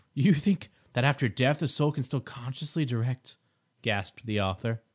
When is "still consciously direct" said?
2.01-3.35